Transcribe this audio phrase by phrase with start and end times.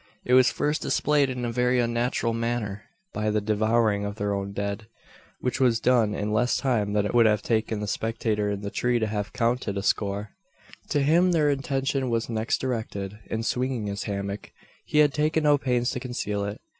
[0.25, 4.51] It was first displayed in a very unnatural manner by the devouring of their own
[4.51, 4.87] dead
[5.41, 8.71] which was done in less time than it would have taken the spectator in the
[8.71, 10.31] tree to have counted a score.
[10.89, 13.19] To him their attention was next directed.
[13.27, 14.51] In swinging his hammock,
[14.85, 16.59] he had taken no pains to conceal it.